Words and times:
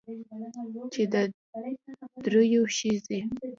چې 0.93 1.01
د 1.13 1.15
درېو 2.23 2.63
ښځې 2.77 3.19